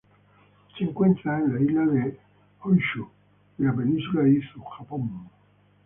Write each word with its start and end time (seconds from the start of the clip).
Se 0.75 0.83
encuentra 0.83 1.37
en 1.37 1.53
la 1.53 1.61
isla 1.61 1.85
de 1.85 2.19
Honshu 2.63 3.07
y 3.59 3.61
la 3.61 3.71
península 3.71 4.23
de 4.23 4.31
Izu, 4.31 4.63
Japón. 4.63 5.29